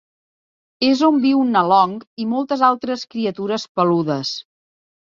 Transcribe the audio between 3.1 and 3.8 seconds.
criatures